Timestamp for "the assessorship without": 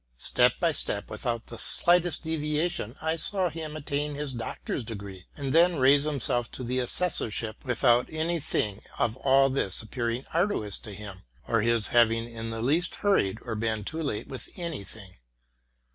6.63-8.11